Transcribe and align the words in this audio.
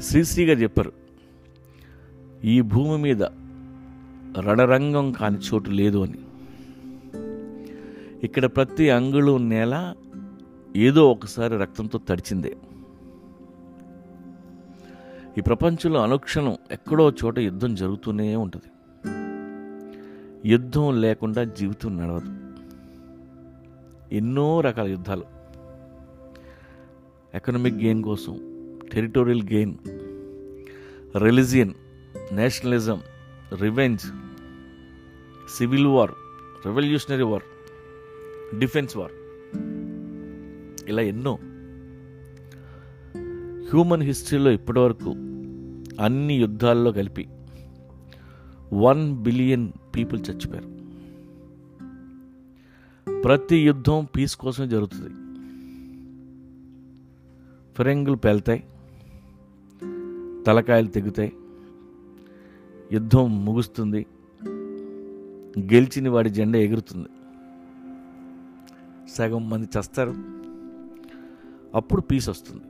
శ్రీశ్రీ 0.00 0.46
గారు 0.46 0.58
చెప్పారు 0.58 0.92
ఈ 2.44 2.60
భూమి 2.60 3.02
మీద 3.02 3.22
రణరంగం 4.38 5.12
కాని 5.12 5.38
చోటు 5.38 5.70
లేదు 5.70 5.98
అని. 5.98 6.18
ఇక్కడ 8.22 8.44
ప్రతి 8.44 8.90
అంగుళం 8.90 9.48
నేల 9.48 9.94
ఏదో 10.76 11.10
ఒకసారి 11.10 11.56
రక్తంతో 11.56 12.00
తడిచిందే. 12.08 12.56
ఈ 15.38 15.40
ప్రపంచంలో 15.40 16.02
అనుక్షణం 16.02 16.56
ఎక్కడో 16.70 17.10
చోట 17.10 17.38
యుద్ధం 17.38 17.74
జరుగుతూనే 17.74 18.36
ఉంటుంది. 18.36 18.70
యుద్ధం 20.48 21.00
లేకుండా 21.00 21.44
జీవితం 21.44 21.98
నడవదు. 21.98 22.36
ఎన్నో 24.14 24.60
రకాల 24.60 24.86
యుద్ధాలు. 24.86 25.24
ఎకనామిక్ 27.34 27.76
గెయిన్ 27.76 28.02
కోసం 28.02 28.38
territorial 28.92 29.42
gain 29.42 29.74
religion 31.18 31.74
nationalism 32.32 33.00
revenge 33.60 34.02
civil 35.58 35.86
war 35.86 36.10
revolutionary 36.66 37.22
war 37.22 37.42
defence 38.58 38.96
war. 38.96 39.12
ఇలా 40.88 41.02
ఎన్నో. 41.02 41.38
హ్యూమన్ 43.70 44.02
హిస్టరీలో 44.02 44.50
ఇప్పటివరకు 44.50 45.10
అన్ని 46.00 46.34
యుద్ధాల్లో 46.34 46.92
కలిపి 46.92 47.28
వన్ 48.72 49.14
బిలియన్ 49.14 49.72
పీపుల్ 49.96 50.20
చచ్చిపోయారు. 50.30 50.80
ప్రతి 53.22 53.56
యుద్ధం 53.56 54.06
పీస్ 54.16 54.36
కోసమే 54.36 54.68
జరుగుతుంది. 54.68 55.10
ఫిరంగులు 57.76 58.16
పేలుతాయి. 58.16 58.64
తలకాయలు 60.46 60.86
తెగుతాయి. 60.86 61.32
యుద్ధం 62.92 63.44
ముగుస్తుంది. 63.44 64.06
గెలిచిన 65.58 66.08
వాడి 66.08 66.30
జెండా 66.30 66.58
ఎగురుతుంది. 66.58 67.08
సగం 69.10 69.50
మంది 69.50 69.66
చస్తారు. 69.66 70.14
అప్పుడు 71.74 72.00
పీస్ 72.00 72.28
వస్తుంది. 72.28 72.62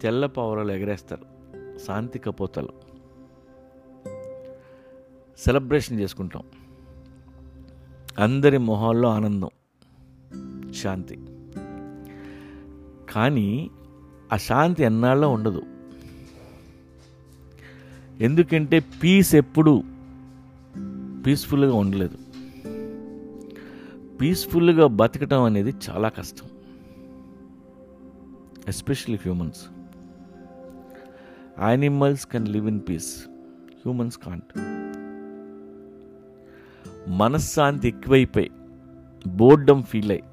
తెల్ల 0.00 0.26
పావురాలు 0.26 0.72
ఎగరేస్తారు. 0.72 1.24
శాంతి 1.78 2.18
కపోతలు. 2.18 2.68
సెలబ్రేషన్ 5.38 6.00
చేసుకుంటాం. 6.00 6.42
అందరి 8.18 8.58
మొహాల్లో 8.58 9.08
ఆనందం. 9.08 9.48
శాంతి. 10.72 11.18
కానీ 13.12 13.70
ఆ 14.32 14.36
శాంతి 14.36 14.82
ఎన్నాళ్ళో 14.82 15.30
ఉండదు. 15.30 15.62
ఎందుకంటే 18.20 18.80
పీస్ 18.80 19.34
ఎప్పుడు 19.34 19.82
పీస్ఫుల్గా 21.26 21.74
ఉండలేదు. 21.74 22.18
పీస్ఫుల్గా 24.20 24.86
బతకటం 24.86 25.42
అనేది 25.42 25.74
చాలా 25.90 26.08
కష్టం. 26.08 26.46
Especially 28.68 29.18
humans 29.22 29.60
animals 31.60 32.26
can 32.26 32.48
live 32.48 32.68
in 32.68 32.80
peace 32.88 33.24
humans 33.74 34.18
can't 34.18 34.58
మనశ్శాంతి 37.10 37.88
ఎక్కువైపోయి 37.88 38.50
బోర్డమ్ 39.26 39.82
ఫీల్ 39.82 40.10
అయ్యి 40.10 40.24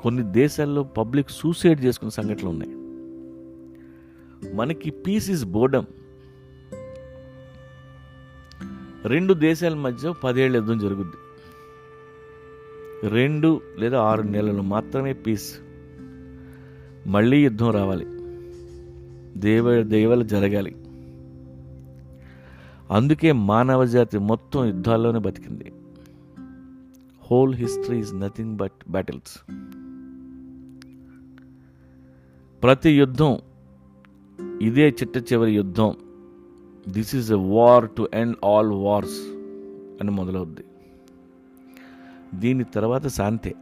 కొన్ని 0.00 0.32
దేశాల్లో 0.32 0.82
పబ్లిక్ 0.82 1.30
సూసైడ్ 1.30 1.80
చేసుకున్న 1.80 2.10
సంఘటనలు 2.10 2.48
ఉన్నాయి. 2.48 2.83
మనకి 4.54 4.90
పీస్ 4.90 5.30
ఇస్ 5.30 5.44
బోర్డమ్ 5.44 5.84
రెండు 9.06 9.34
దేశాల 9.34 9.74
మధ్య 9.74 10.14
పదేళ్ళ 10.24 10.56
యుద్ధం 10.56 10.78
జరుగుద్ది. 10.78 11.16
రెండు 13.08 13.60
లేదా 13.78 14.02
ఆరు 14.02 14.22
నెలలు 14.22 14.62
మాత్రమే 14.62 15.12
పీస్ 15.12 15.58
మళ్ళీ 17.06 17.44
యుద్ధం 17.44 17.70
రావాలి. 17.70 18.06
దేవ 19.40 19.82
దేవలు 19.82 20.24
జరగాలి. 20.24 20.76
అందుకే 22.90 23.32
మానవ 23.32 23.84
జాతి 23.84 24.18
మొత్తం 24.18 24.64
యుద్ధాల్లోనే 24.64 25.18
బతికింది. 25.18 25.72
Whole 27.30 27.54
history 27.54 27.98
is 27.98 28.14
nothing 28.14 28.56
but 28.56 28.90
battles 28.90 29.52
ప్రతి 32.62 32.90
యుద్ధం 32.90 33.38
ఇదే 34.64 34.88
చిట్ట 34.88 35.32
చివరి 35.32 35.52
యుద్ధం. 35.52 35.94
This 36.88 37.16
is 37.16 37.32
a 37.32 37.34
war 37.34 37.90
to 37.90 38.08
end 38.14 38.36
all 38.44 38.70
wars 38.70 39.20
అని 40.00 40.10
మొదలవుద్ది. 40.10 40.64
దీని 42.34 42.64
తర్వాత 42.64 43.06
శాంతే. 43.06 43.54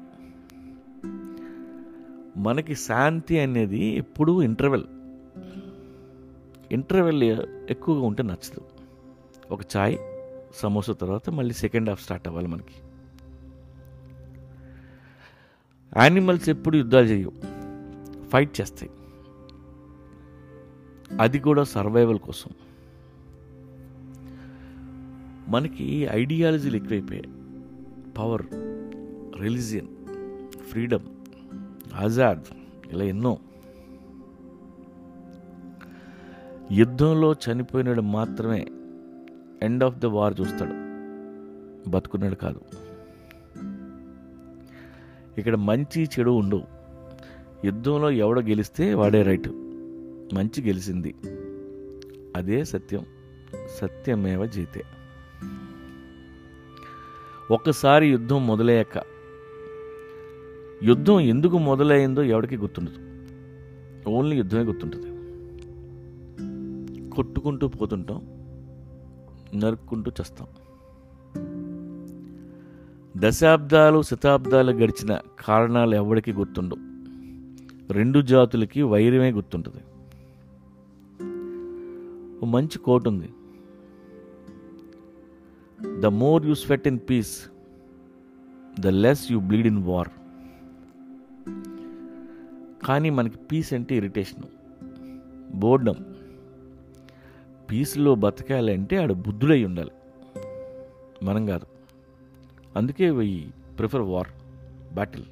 మనకి 2.36 2.74
శాంతి 2.74 3.38
అనేది 3.38 3.84
ఎప్పుడూ 3.84 4.42
ఇంటర్వెల్ 4.42 4.84
ఇంటర్వెల్ 6.72 7.22
ఎక్కువగా 7.70 8.02
ఉంటే 8.02 8.22
నచ్చదు. 8.22 8.60
ఒక 9.50 9.60
చాయ్ 9.76 9.98
సమోసా 10.54 10.92
తర్వాత 10.92 11.30
మళ్ళీ 11.30 11.54
సెకండ్ 11.54 11.88
హాఫ్ 11.88 12.02
స్టార్ట్ 12.02 12.28
అవ్వాలి 12.28 12.48
మనకి. 12.48 12.74
యానిమల్స్ 15.96 16.48
ఎప్పుడు 16.48 16.76
యుద్ధాలు 16.76 17.06
చేయవు. 17.06 17.32
ఫైట్ 18.28 18.60
చేస్తాయి. 18.60 18.92
అది 21.20 21.38
కూడా 21.38 21.64
సర్వైవల్ 21.64 22.18
కోసం. 22.18 22.50
మనకి 25.48 26.08
ఐడియాలజీలు 26.12 26.76
ఎక్కువైపోయాయి 26.76 27.28
పవర్ 28.18 28.46
రిలీజియన్ 29.42 29.88
ఫ్రీడమ్ 30.70 31.06
ఆజాద్ 31.94 32.44
ఇలా 32.92 33.04
ఎన్నో. 33.04 33.38
యుద్ధంలో 36.72 37.32
చనిపోయినాడు 37.32 38.00
మాత్రమే 38.00 38.66
ఎండ్ 39.62 39.84
ఆఫ్ 39.84 39.98
ద 39.98 40.06
వార్ 40.06 40.40
చూస్తాడు. 40.40 40.92
బతుకున్నాడు 41.90 42.34
కాదు. 42.34 42.60
ఇక్కడ 45.38 45.54
మంచి 45.54 46.04
చెడు 46.04 46.30
ఉండవు. 46.30 46.62
యుద్ధంలో 47.64 48.10
ఎవడ 48.10 48.40
గెలిస్తే 48.40 48.94
వాడే 48.94 49.22
రైట్ 49.22 49.48
మంచి 50.32 50.62
గెలిచింది 50.62 51.14
అదే 52.36 52.64
సత్యం 52.64 53.06
సత్యమేవ 53.78 54.46
జీతే. 54.46 54.84
ఒక్కసారి 57.50 58.08
యుద్ధం 58.08 58.46
మొదలయ్యాక 58.46 59.02
యుద్ధం 60.82 61.20
ఎందుకు 61.20 61.58
మొదలైందో 61.58 62.22
ఎవరికి 62.22 62.56
గుర్తుండదు. 62.56 62.96
ఓన్లీ 64.08 64.36
యుద్ధమే 64.36 64.62
గుర్తుంటుంది. 64.62 65.06
కొట్టుకుంటూ 67.10 67.68
పోతుంటాం 67.68 68.22
నరుక్కుంటూ 69.60 70.10
చస్తాం. 70.22 70.46
దశాబ్దాలు 73.16 74.02
శతాబ్దాలు 74.02 74.72
గడిచిన 74.72 75.18
కారణాలు 75.40 75.94
ఎవరికి 75.94 76.32
గుర్తుండవు. 76.32 76.92
రెండు 77.92 78.20
జాతులకి 78.20 78.82
వైరమే 78.82 79.30
గుర్తుంటుంది. 79.30 79.91
ఒక 82.42 82.48
మంచి 82.48 82.78
కోట్ 82.78 83.08
ఉంది. 83.08 83.32
The 86.00 86.06
more 86.06 86.46
you 86.46 86.54
sweat 86.54 86.88
in 86.88 86.98
peace 87.10 87.42
the 88.80 88.86
less 88.86 89.32
you 89.32 89.40
bleed 89.40 89.66
in 89.66 89.84
war 89.84 90.08
కానీ 92.86 93.10
మనకి 93.10 93.38
పీస్ 93.38 93.72
అంటే 93.72 93.96
ఇరిటేషను 93.96 94.48
బోర్డం 95.54 95.94
పీస్లో 97.70 98.14
బతకాలంటే 98.14 98.96
ఆడ 98.96 99.12
బుద్ధుడై 99.12 99.64
ఉండాలి. 99.64 99.90
మనం 101.22 101.46
కాదు. 101.46 101.66
అందుకే 102.76 103.10
వై 103.10 103.50
ప్రిఫర్ 103.78 104.00
వార్ 104.00 104.28
బ్యాటిల్ 104.94 105.24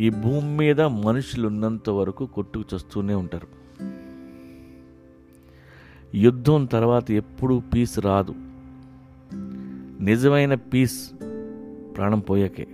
ఈ 0.00 0.10
భూమి 0.10 0.56
మీద 0.56 0.80
మనుషులు 0.80 1.46
ఉన్నంత 1.46 1.90
వరకు 1.90 2.26
కొట్టుకు 2.26 2.76
చస్తూనే 2.76 3.14
ఉంటారు. 3.14 3.67
యుద్ధం 6.14 6.64
తర్వాత 6.64 7.10
ఎప్పుడూ 7.10 7.60
పీస్ 7.60 7.98
రాదు. 7.98 8.34
నిజమైన 10.02 10.54
పీస్ 10.54 11.10
ప్రాణం 11.96 12.20
పోయాకే. 12.20 12.66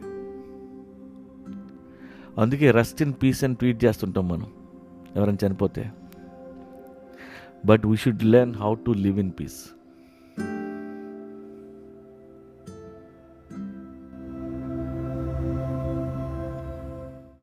అందుకే 2.39 2.71
రెస్ట్ 2.71 3.03
ఇన్ 3.03 3.13
పీస్ 3.23 3.45
అని 3.45 3.55
ట్వీట్ 3.55 3.85
చేస్తుంటాం 3.85 4.29
మనం. 4.29 4.47
ఎవరైనా 5.17 5.47
చనిపోతే. 5.47 5.93
But 7.67 7.87
we 7.87 7.97
should 7.97 8.23
learn 8.23 8.55
how 8.55 8.75
to 8.75 8.91
live 8.91 9.19
in 9.19 9.33
peace 9.41 9.65